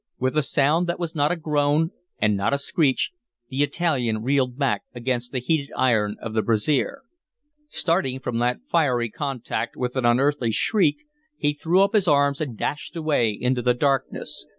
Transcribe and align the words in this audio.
With 0.17 0.35
a 0.35 0.41
sound 0.41 0.87
that 0.87 0.97
was 0.99 1.13
not 1.13 1.31
a 1.31 1.35
groan 1.35 1.91
and 2.17 2.35
not 2.35 2.55
a 2.55 2.57
screech, 2.57 3.11
the 3.49 3.61
Italian 3.61 4.23
reeled 4.23 4.57
back 4.57 4.81
against 4.95 5.31
the 5.31 5.37
heated 5.37 5.71
iron 5.77 6.15
of 6.23 6.33
the 6.33 6.41
brazier. 6.41 7.03
Starting 7.69 8.19
from 8.19 8.39
that 8.39 8.61
fiery 8.67 9.11
contact 9.11 9.77
with 9.77 9.95
an 9.95 10.03
unearthly 10.05 10.49
shriek, 10.51 11.03
he 11.37 11.53
threw 11.53 11.83
up 11.83 11.93
his 11.93 12.07
arms 12.07 12.41
and 12.41 12.57
dashed 12.57 12.95
away 12.95 13.29
into 13.29 13.61
the 13.61 13.75
darkness. 13.75 14.47